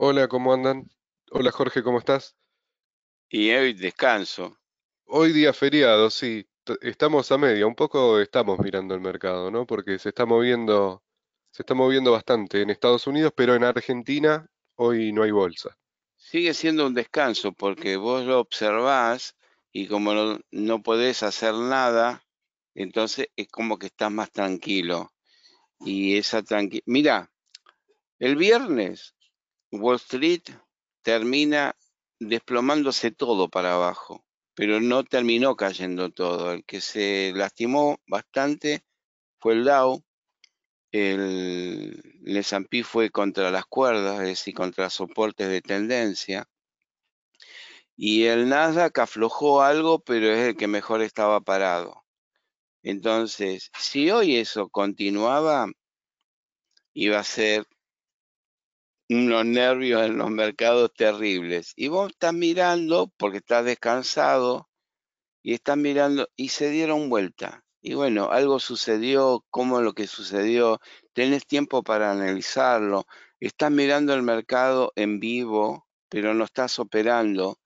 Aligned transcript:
Hola, 0.00 0.28
¿cómo 0.28 0.54
andan? 0.54 0.88
Hola 1.32 1.50
Jorge, 1.50 1.82
¿cómo 1.82 1.98
estás? 1.98 2.36
Y 3.28 3.50
hoy 3.50 3.72
descanso. 3.72 4.56
Hoy 5.06 5.32
día 5.32 5.52
feriado, 5.52 6.08
sí, 6.08 6.48
estamos 6.82 7.32
a 7.32 7.36
media, 7.36 7.66
un 7.66 7.74
poco 7.74 8.20
estamos 8.20 8.60
mirando 8.60 8.94
el 8.94 9.00
mercado, 9.00 9.50
¿no? 9.50 9.66
Porque 9.66 9.98
se 9.98 10.10
está 10.10 10.24
moviendo, 10.24 11.02
se 11.50 11.62
está 11.62 11.74
moviendo 11.74 12.12
bastante 12.12 12.62
en 12.62 12.70
Estados 12.70 13.08
Unidos, 13.08 13.32
pero 13.34 13.56
en 13.56 13.64
Argentina 13.64 14.48
hoy 14.76 15.10
no 15.10 15.24
hay 15.24 15.32
bolsa. 15.32 15.76
Sigue 16.16 16.54
siendo 16.54 16.86
un 16.86 16.94
descanso 16.94 17.50
porque 17.50 17.96
vos 17.96 18.24
lo 18.24 18.38
observás 18.38 19.34
y 19.72 19.88
como 19.88 20.14
no, 20.14 20.38
no 20.52 20.80
podés 20.80 21.24
hacer 21.24 21.54
nada, 21.54 22.22
entonces 22.72 23.30
es 23.34 23.48
como 23.48 23.80
que 23.80 23.86
estás 23.86 24.12
más 24.12 24.30
tranquilo. 24.30 25.10
Y 25.80 26.16
esa 26.16 26.44
tranqui... 26.44 26.84
Mira, 26.86 27.32
el 28.20 28.36
viernes 28.36 29.16
Wall 29.70 29.96
Street 29.96 30.42
termina 31.02 31.76
desplomándose 32.18 33.10
todo 33.10 33.48
para 33.48 33.74
abajo, 33.74 34.24
pero 34.54 34.80
no 34.80 35.04
terminó 35.04 35.56
cayendo 35.56 36.10
todo. 36.10 36.52
El 36.52 36.64
que 36.64 36.80
se 36.80 37.32
lastimó 37.34 38.00
bastante 38.06 38.84
fue 39.38 39.54
el 39.54 39.64
Dow, 39.64 40.02
el, 40.90 42.02
el 42.24 42.36
S&P 42.36 42.82
fue 42.82 43.10
contra 43.10 43.50
las 43.50 43.66
cuerdas, 43.66 44.20
es 44.20 44.28
decir, 44.28 44.54
contra 44.54 44.90
soportes 44.90 45.48
de 45.48 45.60
tendencia. 45.60 46.48
Y 47.96 48.24
el 48.24 48.48
Nasdaq 48.48 48.98
aflojó 48.98 49.62
algo, 49.62 50.00
pero 50.00 50.32
es 50.32 50.48
el 50.48 50.56
que 50.56 50.68
mejor 50.68 51.02
estaba 51.02 51.40
parado. 51.40 52.04
Entonces, 52.82 53.70
si 53.78 54.10
hoy 54.10 54.36
eso 54.36 54.68
continuaba, 54.68 55.66
iba 56.94 57.18
a 57.18 57.24
ser 57.24 57.66
unos 59.08 59.44
nervios 59.46 60.04
en 60.06 60.18
los 60.18 60.30
mercados 60.30 60.92
terribles. 60.94 61.72
Y 61.76 61.88
vos 61.88 62.10
estás 62.10 62.34
mirando, 62.34 63.12
porque 63.16 63.38
estás 63.38 63.64
descansado, 63.64 64.68
y 65.42 65.54
estás 65.54 65.76
mirando, 65.76 66.28
y 66.36 66.50
se 66.50 66.70
dieron 66.70 67.08
vuelta. 67.10 67.64
Y 67.80 67.94
bueno, 67.94 68.30
algo 68.30 68.58
sucedió, 68.60 69.44
cómo 69.50 69.80
lo 69.80 69.94
que 69.94 70.06
sucedió, 70.06 70.80
tenés 71.14 71.46
tiempo 71.46 71.82
para 71.82 72.12
analizarlo, 72.12 73.06
estás 73.40 73.70
mirando 73.70 74.14
el 74.14 74.22
mercado 74.22 74.92
en 74.96 75.20
vivo, 75.20 75.86
pero 76.08 76.34
no 76.34 76.44
estás 76.44 76.78
operando, 76.78 77.58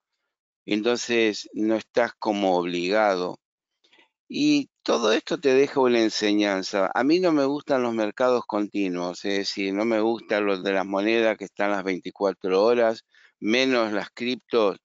entonces 0.67 1.49
no 1.55 1.77
estás 1.77 2.13
como 2.19 2.57
obligado. 2.57 3.42
Y 4.35 4.71
todo 4.83 5.13
esto 5.13 5.39
te 5.39 5.53
deja 5.53 5.79
una 5.81 6.01
enseñanza. 6.01 6.91
A 6.95 7.05
mí 7.05 7.21
no 7.21 7.33
me 7.33 7.45
gustan 7.45 7.83
los 7.83 7.93
mercados 7.93 8.45
continuos, 8.47 9.27
es 9.27 9.37
decir, 9.37 9.75
no 9.75 9.85
me 9.85 10.01
gustan 10.01 10.47
los 10.47 10.65
de 10.65 10.73
las 10.73 10.87
monedas 10.87 11.37
que 11.37 11.45
están 11.45 11.73
las 11.73 11.85
24 11.85 12.65
horas, 12.65 13.05
menos 13.41 13.93
las 13.93 14.09
criptos 14.09 14.79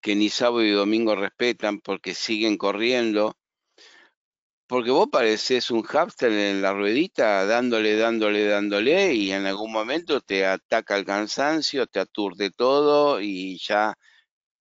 que 0.00 0.14
ni 0.14 0.28
sábado 0.28 0.62
y 0.62 0.70
domingo 0.70 1.16
respetan 1.16 1.80
porque 1.80 2.14
siguen 2.14 2.56
corriendo. 2.56 3.34
Porque 4.68 4.92
vos 4.92 5.08
pareces 5.10 5.72
un 5.72 5.82
hámster 5.82 6.30
en 6.30 6.62
la 6.62 6.72
ruedita, 6.72 7.44
dándole, 7.46 7.96
dándole, 7.96 8.46
dándole, 8.46 9.12
y 9.12 9.32
en 9.32 9.46
algún 9.46 9.72
momento 9.72 10.20
te 10.20 10.46
ataca 10.46 10.96
el 10.96 11.04
cansancio, 11.04 11.88
te 11.88 11.98
aturde 11.98 12.52
todo 12.52 13.20
y 13.20 13.58
ya 13.58 13.94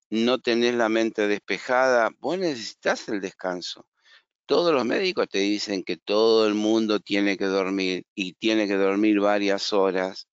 no 0.09 0.39
tenés 0.39 0.75
la 0.75 0.89
mente 0.89 1.27
despejada. 1.27 2.11
Vos 2.19 2.37
necesitas 2.39 3.07
el 3.09 3.21
descanso. 3.21 3.87
Todos 4.45 4.73
los 4.73 4.85
médicos 4.85 5.27
te 5.29 5.39
dicen 5.39 5.83
que 5.83 5.97
todo 5.97 6.47
el 6.47 6.55
mundo 6.55 6.99
tiene 6.99 7.37
que 7.37 7.45
dormir 7.45 8.05
y 8.15 8.33
tiene 8.33 8.67
que 8.67 8.75
dormir 8.75 9.19
varias 9.19 9.73
horas 9.73 10.27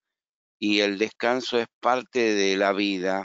y 0.59 0.81
el 0.81 0.99
descanso 0.99 1.59
es 1.59 1.67
parte 1.81 2.35
de 2.35 2.57
la 2.57 2.73
vida. 2.73 3.25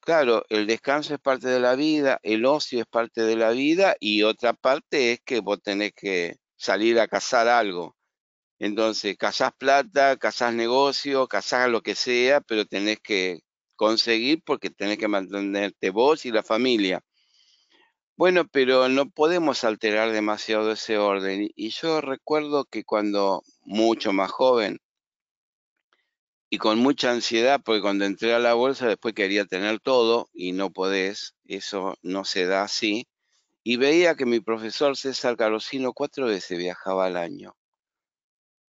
Claro, 0.00 0.44
el 0.48 0.66
descanso 0.66 1.14
es 1.14 1.20
parte 1.20 1.48
de 1.48 1.60
la 1.60 1.76
vida, 1.76 2.18
el 2.22 2.44
ocio 2.46 2.80
es 2.80 2.86
parte 2.86 3.22
de 3.22 3.36
la 3.36 3.50
vida 3.50 3.94
y 4.00 4.22
otra 4.22 4.52
parte 4.54 5.12
es 5.12 5.20
que 5.24 5.40
vos 5.40 5.62
tenés 5.62 5.92
que 5.94 6.36
salir 6.56 6.98
a 7.00 7.08
cazar 7.08 7.48
algo. 7.48 7.96
Entonces, 8.58 9.16
cazás 9.18 9.52
plata, 9.58 10.16
cazás 10.16 10.54
negocio, 10.54 11.28
cazás 11.28 11.68
lo 11.68 11.82
que 11.82 11.94
sea, 11.94 12.40
pero 12.40 12.64
tenés 12.66 13.00
que 13.00 13.40
conseguir 13.76 14.42
porque 14.44 14.70
tenés 14.70 14.98
que 14.98 15.08
mantenerte 15.08 15.90
vos 15.90 16.24
y 16.26 16.30
la 16.30 16.42
familia. 16.42 17.02
Bueno, 18.16 18.46
pero 18.46 18.88
no 18.88 19.10
podemos 19.10 19.64
alterar 19.64 20.12
demasiado 20.12 20.72
ese 20.72 20.98
orden. 20.98 21.50
Y 21.56 21.70
yo 21.70 22.00
recuerdo 22.00 22.64
que 22.66 22.84
cuando 22.84 23.42
mucho 23.64 24.12
más 24.12 24.30
joven 24.30 24.78
y 26.50 26.58
con 26.58 26.78
mucha 26.78 27.10
ansiedad, 27.10 27.60
porque 27.64 27.80
cuando 27.80 28.04
entré 28.04 28.34
a 28.34 28.38
la 28.38 28.54
bolsa 28.54 28.86
después 28.86 29.14
quería 29.14 29.46
tener 29.46 29.80
todo 29.80 30.28
y 30.34 30.52
no 30.52 30.70
podés, 30.70 31.34
eso 31.46 31.96
no 32.02 32.24
se 32.24 32.46
da 32.46 32.62
así. 32.64 33.08
Y 33.64 33.76
veía 33.76 34.14
que 34.14 34.26
mi 34.26 34.40
profesor 34.40 34.96
César 34.96 35.36
Carosino 35.36 35.92
cuatro 35.92 36.26
veces 36.26 36.58
viajaba 36.58 37.06
al 37.06 37.16
año. 37.16 37.56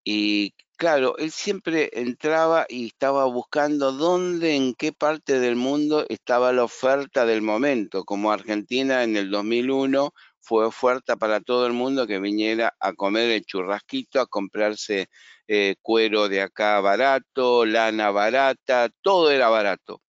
Y 0.05 0.55
claro, 0.82 1.16
él 1.19 1.31
siempre 1.31 1.91
entraba 1.93 2.66
y 2.69 2.87
estaba 2.88 3.25
buscando 3.26 3.93
dónde, 3.93 4.56
en 4.56 4.75
qué 4.75 4.93
parte 4.93 5.38
del 5.38 5.54
mundo 5.54 6.04
estaba 6.09 6.53
la 6.53 6.65
oferta 6.65 7.25
del 7.25 7.41
momento, 7.41 8.04
como 8.04 8.32
Argentina 8.32 9.04
en 9.04 9.16
el 9.16 9.31
2001 9.31 10.12
fue 10.41 10.66
oferta 10.66 11.15
para 11.15 11.41
todo 11.41 11.69
el 11.69 11.72
mundo 11.72 12.09
que 12.09 12.19
viniera 12.19 12.75
a 12.81 12.94
comer 12.94 13.31
el 13.31 13.44
churrasquito, 13.44 14.20
a 14.20 14.26
comprarse 14.26 15.06
eh, 15.47 15.76
cuero 15.82 16.28
de 16.28 16.43
acá 16.43 16.81
barato, 16.81 17.64
lana 17.64 18.10
barata, 18.10 18.88
todo 19.03 19.31
era 19.31 19.49
barato. 19.50 20.03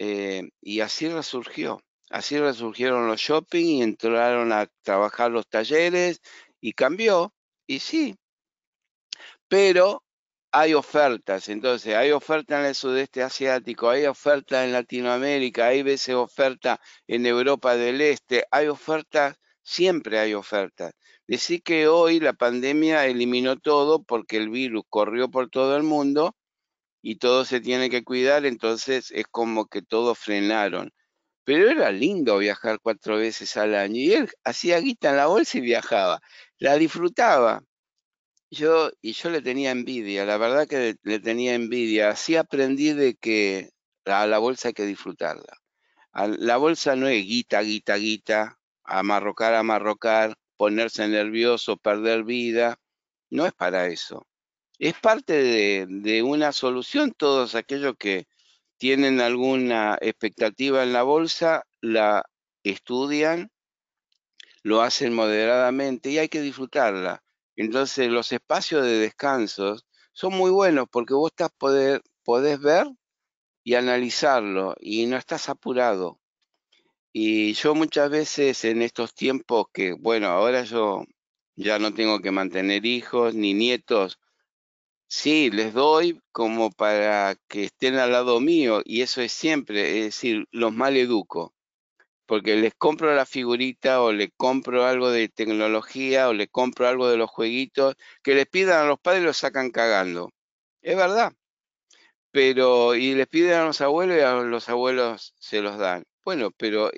Eh, 0.00 0.42
y 0.60 0.80
así 0.80 1.08
resurgió, 1.08 1.80
así 2.10 2.36
resurgieron 2.36 3.06
los 3.06 3.20
shopping 3.20 3.64
y 3.64 3.82
entraron 3.82 4.52
a 4.52 4.66
trabajar 4.82 5.30
los 5.30 5.46
talleres 5.46 6.20
y 6.60 6.72
cambió. 6.72 7.32
Y 7.68 7.78
sí, 7.78 8.16
pero 9.50 10.04
hay 10.52 10.74
ofertas, 10.74 11.48
entonces 11.48 11.96
hay 11.96 12.12
oferta 12.12 12.60
en 12.60 12.66
el 12.66 12.74
sudeste 12.76 13.22
asiático, 13.22 13.90
hay 13.90 14.06
oferta 14.06 14.64
en 14.64 14.72
Latinoamérica, 14.72 15.66
hay 15.68 15.82
veces 15.82 16.14
oferta 16.14 16.80
en 17.08 17.26
Europa 17.26 17.76
del 17.76 18.00
Este, 18.00 18.44
hay 18.52 18.68
ofertas, 18.68 19.36
siempre 19.62 20.20
hay 20.20 20.34
ofertas. 20.34 20.92
Decir 21.26 21.62
que 21.64 21.88
hoy 21.88 22.20
la 22.20 22.32
pandemia 22.34 23.06
eliminó 23.06 23.58
todo 23.58 24.04
porque 24.04 24.36
el 24.36 24.50
virus 24.50 24.84
corrió 24.88 25.30
por 25.30 25.50
todo 25.50 25.76
el 25.76 25.82
mundo 25.82 26.36
y 27.02 27.16
todo 27.18 27.44
se 27.44 27.60
tiene 27.60 27.90
que 27.90 28.04
cuidar, 28.04 28.46
entonces 28.46 29.10
es 29.12 29.26
como 29.30 29.66
que 29.66 29.82
todos 29.82 30.18
frenaron. 30.18 30.92
Pero 31.44 31.70
era 31.70 31.90
lindo 31.92 32.38
viajar 32.38 32.80
cuatro 32.82 33.16
veces 33.18 33.56
al 33.56 33.74
año 33.74 33.96
y 33.96 34.12
él 34.14 34.30
hacía 34.44 34.78
guita 34.80 35.10
en 35.10 35.16
la 35.16 35.26
bolsa 35.26 35.58
y 35.58 35.62
viajaba, 35.62 36.20
la 36.58 36.76
disfrutaba. 36.76 37.62
Yo, 38.50 38.90
y 39.00 39.12
yo 39.12 39.30
le 39.30 39.42
tenía 39.42 39.70
envidia, 39.70 40.24
la 40.24 40.36
verdad 40.36 40.66
que 40.66 40.96
le 41.02 41.20
tenía 41.20 41.54
envidia. 41.54 42.10
Así 42.10 42.36
aprendí 42.36 42.92
de 42.92 43.14
que 43.14 43.70
a 44.04 44.26
la 44.26 44.38
bolsa 44.38 44.68
hay 44.68 44.74
que 44.74 44.86
disfrutarla. 44.86 45.56
La 46.12 46.56
bolsa 46.56 46.96
no 46.96 47.06
es 47.08 47.24
guita, 47.24 47.62
guita, 47.62 47.96
guita, 47.96 48.58
amarrocar, 48.84 49.54
amarrocar, 49.54 50.34
ponerse 50.56 51.06
nervioso, 51.08 51.76
perder 51.76 52.24
vida. 52.24 52.76
No 53.30 53.46
es 53.46 53.52
para 53.52 53.86
eso. 53.86 54.26
Es 54.78 54.94
parte 54.98 55.34
de, 55.34 55.86
de 55.88 56.22
una 56.22 56.52
solución. 56.52 57.12
Todos 57.16 57.54
aquellos 57.54 57.94
que 57.98 58.26
tienen 58.78 59.20
alguna 59.20 59.96
expectativa 60.00 60.82
en 60.82 60.92
la 60.92 61.04
bolsa, 61.04 61.64
la 61.80 62.24
estudian, 62.64 63.50
lo 64.62 64.82
hacen 64.82 65.14
moderadamente 65.14 66.10
y 66.10 66.18
hay 66.18 66.28
que 66.28 66.40
disfrutarla. 66.40 67.22
Entonces 67.60 68.08
los 68.08 68.32
espacios 68.32 68.86
de 68.86 68.98
descanso 68.98 69.76
son 70.12 70.32
muy 70.32 70.50
buenos 70.50 70.86
porque 70.90 71.12
vos 71.12 71.30
estás 71.30 71.50
poder, 71.58 72.00
podés 72.24 72.58
ver 72.58 72.86
y 73.62 73.74
analizarlo 73.74 74.74
y 74.80 75.04
no 75.04 75.18
estás 75.18 75.50
apurado. 75.50 76.18
Y 77.12 77.52
yo 77.52 77.74
muchas 77.74 78.08
veces 78.08 78.64
en 78.64 78.80
estos 78.80 79.12
tiempos 79.14 79.66
que, 79.74 79.92
bueno, 79.92 80.28
ahora 80.28 80.62
yo 80.62 81.04
ya 81.54 81.78
no 81.78 81.92
tengo 81.92 82.20
que 82.20 82.30
mantener 82.30 82.86
hijos 82.86 83.34
ni 83.34 83.52
nietos, 83.52 84.18
sí, 85.06 85.50
les 85.50 85.74
doy 85.74 86.18
como 86.32 86.70
para 86.70 87.36
que 87.46 87.64
estén 87.64 87.96
al 87.96 88.12
lado 88.12 88.40
mío 88.40 88.80
y 88.86 89.02
eso 89.02 89.20
es 89.20 89.32
siempre, 89.32 89.98
es 89.98 90.04
decir, 90.06 90.46
los 90.50 90.72
mal 90.72 90.96
educo 90.96 91.52
porque 92.30 92.54
les 92.54 92.74
compro 92.76 93.12
la 93.12 93.26
figurita 93.26 94.00
o 94.02 94.12
le 94.12 94.30
compro 94.30 94.86
algo 94.86 95.10
de 95.10 95.28
tecnología 95.28 96.28
o 96.28 96.32
le 96.32 96.46
compro 96.46 96.86
algo 96.86 97.08
de 97.08 97.16
los 97.16 97.28
jueguitos, 97.28 97.96
que 98.22 98.36
les 98.36 98.46
pidan 98.46 98.84
a 98.84 98.88
los 98.88 99.00
padres 99.00 99.22
y 99.22 99.24
los 99.24 99.36
sacan 99.36 99.72
cagando. 99.72 100.30
Es 100.80 100.96
verdad. 100.96 101.32
Pero, 102.30 102.94
y 102.94 103.16
les 103.16 103.26
piden 103.26 103.54
a 103.54 103.64
los 103.64 103.80
abuelos 103.80 104.16
y 104.16 104.20
a 104.20 104.34
los 104.34 104.68
abuelos 104.68 105.34
se 105.40 105.60
los 105.60 105.76
dan. 105.76 106.04
Bueno, 106.24 106.52
pero 106.56 106.92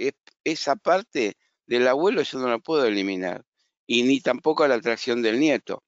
esa 0.45 0.77
parte 0.77 1.39
del 1.67 1.89
abuelo 1.89 2.21
yo 2.21 2.39
no 2.39 2.49
la 2.49 2.59
puedo 2.59 2.85
eliminar. 2.85 3.43
Y 3.87 4.03
ni 4.03 4.21
tampoco 4.21 4.69
la 4.69 4.75
atracción 4.75 5.23
del 5.23 5.41
nieto. 5.41 5.83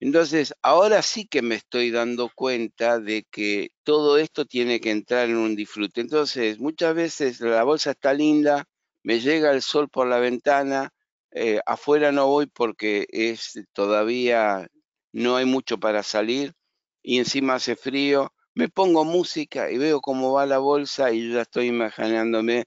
Entonces, 0.00 0.54
ahora 0.62 1.02
sí 1.02 1.26
que 1.26 1.42
me 1.42 1.56
estoy 1.56 1.90
dando 1.90 2.30
cuenta 2.34 3.00
de 3.00 3.24
que 3.30 3.70
todo 3.82 4.18
esto 4.18 4.44
tiene 4.46 4.80
que 4.80 4.90
entrar 4.92 5.28
en 5.28 5.36
un 5.36 5.56
disfrute. 5.56 6.00
Entonces, 6.00 6.60
muchas 6.60 6.94
veces 6.94 7.40
la 7.40 7.64
bolsa 7.64 7.92
está 7.92 8.14
linda, 8.14 8.64
me 9.02 9.20
llega 9.20 9.50
el 9.52 9.62
sol 9.62 9.88
por 9.88 10.06
la 10.06 10.20
ventana, 10.20 10.90
eh, 11.32 11.60
afuera 11.66 12.12
no 12.12 12.26
voy 12.28 12.46
porque 12.46 13.06
es 13.10 13.60
todavía 13.72 14.68
no 15.12 15.36
hay 15.36 15.44
mucho 15.46 15.78
para 15.78 16.02
salir 16.02 16.54
y 17.02 17.18
encima 17.18 17.54
hace 17.56 17.76
frío. 17.76 18.32
Me 18.54 18.68
pongo 18.68 19.04
música 19.04 19.70
y 19.70 19.78
veo 19.78 20.00
cómo 20.00 20.32
va 20.32 20.46
la 20.46 20.58
bolsa 20.58 21.12
y 21.12 21.28
yo 21.28 21.34
ya 21.36 21.42
estoy 21.42 21.66
imaginándome 21.68 22.66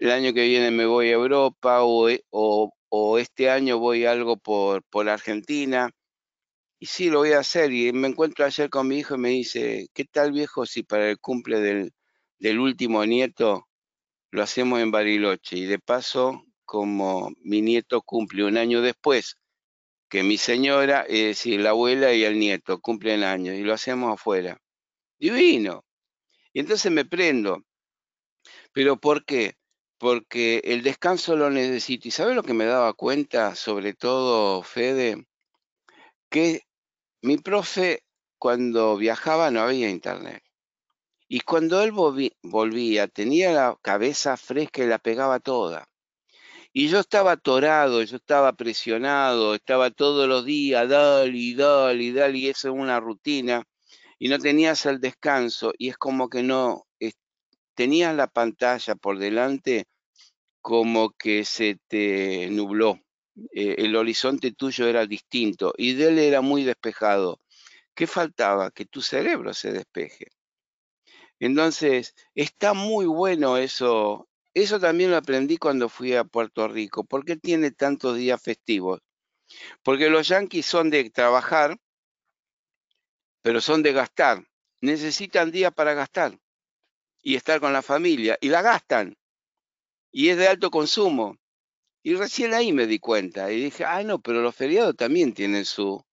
el 0.00 0.10
año 0.12 0.34
que 0.34 0.44
viene 0.46 0.70
me 0.70 0.86
voy 0.86 1.08
a 1.10 1.12
Europa 1.14 1.82
o, 1.84 2.08
e, 2.10 2.24
o 2.30 3.18
este 3.18 3.50
año 3.50 3.78
voy 3.78 4.06
algo 4.06 4.36
por, 4.38 4.82
por 4.84 5.08
Argentina 5.08 5.90
y 6.84 6.86
sí, 6.86 7.08
lo 7.08 7.20
voy 7.20 7.32
a 7.32 7.38
hacer. 7.38 7.72
Y 7.72 7.94
me 7.94 8.08
encuentro 8.08 8.44
ayer 8.44 8.68
con 8.68 8.88
mi 8.88 8.98
hijo 8.98 9.14
y 9.14 9.18
me 9.18 9.30
dice, 9.30 9.88
¿qué 9.94 10.04
tal 10.04 10.32
viejo 10.32 10.66
si 10.66 10.82
para 10.82 11.08
el 11.08 11.18
cumple 11.18 11.58
del, 11.60 11.94
del 12.38 12.58
último 12.58 13.06
nieto 13.06 13.66
lo 14.30 14.42
hacemos 14.42 14.80
en 14.80 14.90
Bariloche? 14.90 15.56
Y 15.56 15.64
de 15.64 15.78
paso, 15.78 16.44
como 16.66 17.32
mi 17.42 17.62
nieto 17.62 18.02
cumple 18.02 18.44
un 18.44 18.58
año 18.58 18.82
después 18.82 19.38
que 20.10 20.22
mi 20.24 20.36
señora, 20.36 21.06
es 21.08 21.24
decir, 21.24 21.58
la 21.62 21.70
abuela 21.70 22.12
y 22.12 22.22
el 22.24 22.38
nieto 22.38 22.78
cumplen 22.82 23.24
años 23.24 23.54
y 23.56 23.62
lo 23.62 23.72
hacemos 23.72 24.12
afuera. 24.12 24.60
Divino. 25.18 25.86
Y 26.52 26.60
entonces 26.60 26.92
me 26.92 27.06
prendo. 27.06 27.64
¿Pero 28.74 28.98
por 29.00 29.24
qué? 29.24 29.54
Porque 29.96 30.60
el 30.64 30.82
descanso 30.82 31.34
lo 31.34 31.48
necesito. 31.48 32.08
¿Y 32.08 32.10
sabes 32.10 32.36
lo 32.36 32.42
que 32.42 32.52
me 32.52 32.66
daba 32.66 32.92
cuenta, 32.92 33.54
sobre 33.54 33.94
todo, 33.94 34.62
Fede? 34.62 35.24
Que 36.28 36.60
mi 37.24 37.38
profe, 37.38 38.04
cuando 38.38 38.98
viajaba 38.98 39.50
no 39.50 39.62
había 39.62 39.88
internet. 39.88 40.42
Y 41.26 41.40
cuando 41.40 41.82
él 41.82 41.90
volvía, 42.42 43.08
tenía 43.08 43.50
la 43.52 43.78
cabeza 43.80 44.36
fresca 44.36 44.84
y 44.84 44.86
la 44.86 44.98
pegaba 44.98 45.40
toda. 45.40 45.88
Y 46.74 46.88
yo 46.88 47.00
estaba 47.00 47.32
atorado, 47.32 48.02
yo 48.02 48.16
estaba 48.16 48.52
presionado, 48.52 49.54
estaba 49.54 49.90
todos 49.90 50.28
los 50.28 50.44
días, 50.44 50.86
dale 50.86 51.38
y 51.38 51.54
dale 51.54 52.04
y 52.04 52.12
dale, 52.12 52.38
y 52.38 52.48
eso 52.48 52.68
es 52.68 52.74
una 52.74 53.00
rutina. 53.00 53.64
Y 54.18 54.28
no 54.28 54.38
tenías 54.38 54.84
el 54.84 55.00
descanso, 55.00 55.72
y 55.78 55.88
es 55.88 55.96
como 55.96 56.28
que 56.28 56.42
no, 56.42 56.86
tenías 57.74 58.14
la 58.14 58.26
pantalla 58.26 58.96
por 58.96 59.18
delante 59.18 59.86
como 60.60 61.10
que 61.10 61.46
se 61.46 61.78
te 61.88 62.50
nubló. 62.50 62.98
Eh, 63.52 63.76
el 63.78 63.96
horizonte 63.96 64.52
tuyo 64.52 64.86
era 64.86 65.06
distinto 65.06 65.74
y 65.76 65.94
de 65.94 66.08
él 66.08 66.18
era 66.18 66.40
muy 66.40 66.64
despejado. 66.64 67.40
¿Qué 67.94 68.06
faltaba? 68.06 68.70
Que 68.70 68.86
tu 68.86 69.02
cerebro 69.02 69.54
se 69.54 69.72
despeje. 69.72 70.28
Entonces, 71.40 72.14
está 72.34 72.74
muy 72.74 73.06
bueno 73.06 73.56
eso. 73.56 74.28
Eso 74.54 74.78
también 74.80 75.10
lo 75.10 75.16
aprendí 75.16 75.56
cuando 75.58 75.88
fui 75.88 76.14
a 76.14 76.24
Puerto 76.24 76.68
Rico. 76.68 77.04
¿Por 77.04 77.24
qué 77.24 77.36
tiene 77.36 77.70
tantos 77.72 78.16
días 78.16 78.40
festivos? 78.42 79.00
Porque 79.82 80.10
los 80.10 80.28
yanquis 80.28 80.66
son 80.66 80.90
de 80.90 81.10
trabajar, 81.10 81.76
pero 83.42 83.60
son 83.60 83.82
de 83.82 83.92
gastar. 83.92 84.44
Necesitan 84.80 85.50
días 85.50 85.72
para 85.72 85.94
gastar 85.94 86.38
y 87.22 87.36
estar 87.36 87.60
con 87.60 87.72
la 87.72 87.82
familia 87.82 88.38
y 88.40 88.48
la 88.48 88.62
gastan. 88.62 89.16
Y 90.12 90.28
es 90.28 90.36
de 90.36 90.48
alto 90.48 90.70
consumo. 90.70 91.36
Y 92.06 92.16
recién 92.16 92.52
ahí 92.52 92.70
me 92.74 92.86
di 92.86 92.98
cuenta 92.98 93.50
y 93.50 93.64
dije, 93.64 93.84
ah, 93.86 94.02
no, 94.02 94.20
pero 94.20 94.42
los 94.42 94.54
feriados 94.54 94.94
también 94.94 95.32
tienen 95.32 95.64
su, 95.64 96.04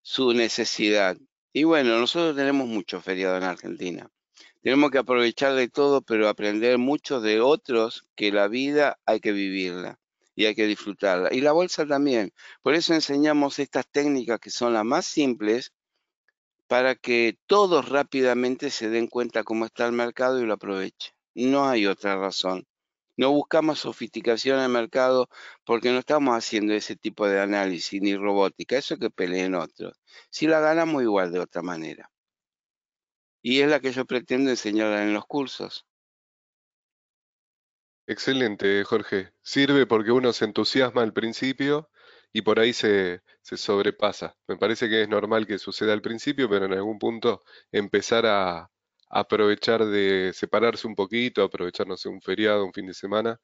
su 0.00 0.32
necesidad. 0.32 1.18
Y 1.52 1.64
bueno, 1.64 1.98
nosotros 1.98 2.34
tenemos 2.34 2.66
muchos 2.66 3.04
feriados 3.04 3.42
en 3.42 3.48
Argentina. 3.50 4.10
Tenemos 4.62 4.90
que 4.90 4.96
aprovechar 4.96 5.54
de 5.54 5.68
todo, 5.68 6.00
pero 6.00 6.28
aprender 6.30 6.78
mucho 6.78 7.20
de 7.20 7.42
otros 7.42 8.08
que 8.16 8.32
la 8.32 8.48
vida 8.48 8.98
hay 9.04 9.20
que 9.20 9.32
vivirla 9.32 10.00
y 10.34 10.46
hay 10.46 10.54
que 10.54 10.66
disfrutarla. 10.66 11.28
Y 11.30 11.42
la 11.42 11.52
bolsa 11.52 11.86
también. 11.86 12.32
Por 12.62 12.74
eso 12.74 12.94
enseñamos 12.94 13.58
estas 13.58 13.86
técnicas 13.86 14.40
que 14.40 14.48
son 14.48 14.72
las 14.72 14.86
más 14.86 15.04
simples 15.04 15.74
para 16.68 16.94
que 16.94 17.36
todos 17.46 17.90
rápidamente 17.90 18.70
se 18.70 18.88
den 18.88 19.08
cuenta 19.08 19.44
cómo 19.44 19.66
está 19.66 19.84
el 19.84 19.92
mercado 19.92 20.40
y 20.40 20.46
lo 20.46 20.54
aprovechen. 20.54 21.12
No 21.34 21.68
hay 21.68 21.86
otra 21.86 22.16
razón. 22.16 22.66
No 23.16 23.30
buscamos 23.30 23.80
sofisticación 23.80 24.60
el 24.60 24.68
mercado 24.68 25.28
porque 25.64 25.90
no 25.92 25.98
estamos 25.98 26.36
haciendo 26.36 26.74
ese 26.74 26.96
tipo 26.96 27.26
de 27.28 27.40
análisis 27.40 28.00
ni 28.02 28.16
robótica. 28.16 28.76
Eso 28.76 28.98
que 28.98 29.10
peleen 29.10 29.54
otros. 29.54 30.00
Si 30.30 30.46
la 30.46 30.60
ganamos 30.60 31.02
igual 31.02 31.32
de 31.32 31.40
otra 31.40 31.62
manera. 31.62 32.10
Y 33.42 33.60
es 33.60 33.68
la 33.68 33.80
que 33.80 33.92
yo 33.92 34.04
pretendo 34.06 34.50
enseñar 34.50 34.92
en 35.00 35.14
los 35.14 35.26
cursos. 35.26 35.86
Excelente, 38.06 38.84
Jorge. 38.84 39.32
Sirve 39.42 39.86
porque 39.86 40.12
uno 40.12 40.32
se 40.32 40.44
entusiasma 40.44 41.02
al 41.02 41.12
principio 41.12 41.90
y 42.32 42.42
por 42.42 42.58
ahí 42.58 42.72
se, 42.72 43.22
sobrepasa. 43.42 44.36
Me 44.46 44.56
parece 44.56 44.88
que 44.88 45.02
es 45.02 45.08
normal 45.08 45.46
que 45.46 45.58
suceda 45.58 45.92
al 45.92 46.02
principio, 46.02 46.48
pero 46.50 46.66
en 46.66 46.74
algún 46.74 46.98
punto 46.98 47.42
empezar 47.72 48.26
a, 48.26 48.70
aprovechar 49.10 49.84
de 49.86 50.32
separarse 50.34 50.86
un 50.86 50.94
poquito, 50.94 51.42
aprovechar, 51.42 51.86
no 51.86 51.96
sé, 51.96 52.08
un 52.08 52.20
feriado, 52.20 52.64
un 52.64 52.72
fin 52.72 52.86
de 52.86 52.94
semana 52.94 53.38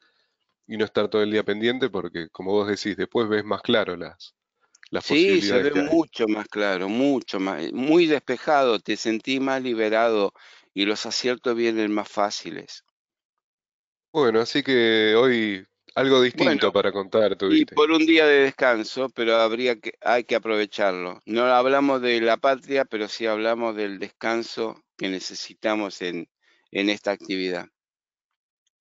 y 0.66 0.76
no 0.76 0.84
estar 0.84 1.08
todo 1.08 1.22
el 1.22 1.30
día 1.30 1.44
pendiente 1.44 1.90
porque, 1.90 2.28
como 2.30 2.52
vos 2.52 2.68
decís, 2.68 2.96
después 2.96 3.28
ves 3.28 3.44
más 3.44 3.62
claro 3.62 3.96
las, 3.96 4.34
las 4.90 5.04
sí, 5.04 5.42
se 5.42 5.62
ve 5.62 5.74
mucho 5.74 6.28
más 6.28 6.48
claro, 6.48 6.88
mucho 6.88 7.40
más, 7.40 7.72
muy 7.72 8.06
despejado, 8.06 8.78
te 8.78 8.96
sentí 8.96 9.40
más 9.40 9.62
liberado 9.62 10.32
y 10.74 10.84
los 10.84 11.06
aciertos 11.06 11.56
vienen 11.56 11.92
más 11.92 12.08
fáciles. 12.08 12.84
Bueno, 14.12 14.40
así 14.40 14.62
que 14.62 15.14
hoy 15.16 15.64
algo 15.94 16.20
distinto 16.20 16.72
para 16.72 16.92
contar, 16.92 17.36
tuviste. 17.36 17.74
Y 17.74 17.76
por 17.76 17.90
un 17.90 18.06
día 18.06 18.26
de 18.26 18.44
descanso, 18.44 19.08
pero 19.10 19.36
habría 19.36 19.78
que, 19.78 19.94
hay 20.00 20.24
que 20.24 20.36
aprovecharlo. 20.36 21.20
No 21.26 21.44
hablamos 21.44 22.00
de 22.02 22.20
la 22.20 22.36
patria, 22.36 22.84
pero 22.84 23.08
sí 23.08 23.26
hablamos 23.26 23.76
del 23.76 23.98
descanso 23.98 24.82
que 24.96 25.08
necesitamos 25.08 26.02
en, 26.02 26.28
en 26.70 26.90
esta 26.90 27.10
actividad. 27.12 27.68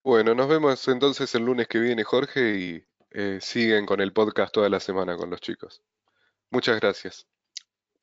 Bueno, 0.04 0.34
nos 0.34 0.48
vemos 0.48 0.88
entonces 0.88 1.34
el 1.36 1.44
lunes 1.44 1.68
que 1.68 1.80
viene, 1.80 2.04
Jorge, 2.04 2.56
y 2.56 2.86
eh, 3.12 3.40
siguen 3.42 3.86
con 3.86 4.00
el 4.02 4.14
podcast 4.14 4.54
toda 4.54 4.70
la 4.70 4.80
semana 4.80 5.18
con 5.18 5.30
los 5.30 5.42
chicos. 5.42 5.82
Muchas 6.52 6.80
gracias. 6.80 7.28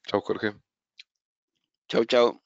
Chao, 0.06 0.20
Jorge. 0.20 0.54
Chau, 1.88 2.04
chau. 2.04 2.45